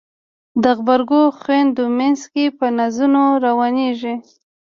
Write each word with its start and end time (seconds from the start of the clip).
د 0.63 0.65
غبرګو 0.77 1.21
خویندو 1.39 1.83
مینځ 1.97 2.21
کې 2.33 2.45
په 2.57 2.65
نازونو 2.77 3.23
روانیږي 3.45 4.15